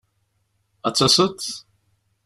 [0.87, 1.39] Ad d-taseḍ?